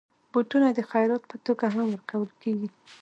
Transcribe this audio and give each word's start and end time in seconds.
بوټونه 0.31 0.69
د 0.73 0.79
خيرات 0.89 1.23
په 1.29 1.35
توګه 1.45 1.65
هم 1.75 1.85
ورکول 1.93 2.29
کېږي. 2.41 2.69